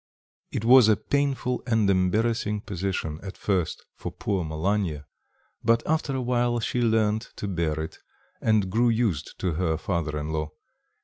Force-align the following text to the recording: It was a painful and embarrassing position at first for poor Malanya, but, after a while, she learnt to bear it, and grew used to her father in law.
It 0.51 0.65
was 0.65 0.89
a 0.89 0.95
painful 0.97 1.61
and 1.67 1.87
embarrassing 1.87 2.61
position 2.61 3.19
at 3.21 3.37
first 3.37 3.85
for 3.93 4.11
poor 4.11 4.43
Malanya, 4.43 5.05
but, 5.63 5.83
after 5.85 6.15
a 6.15 6.21
while, 6.23 6.59
she 6.59 6.81
learnt 6.81 7.31
to 7.35 7.47
bear 7.47 7.79
it, 7.79 7.99
and 8.41 8.71
grew 8.71 8.89
used 8.89 9.37
to 9.41 9.51
her 9.51 9.77
father 9.77 10.17
in 10.17 10.29
law. 10.29 10.49